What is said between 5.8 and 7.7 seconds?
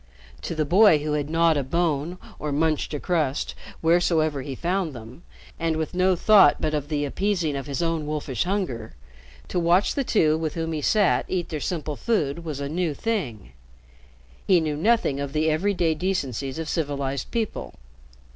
no thought but of the appeasing of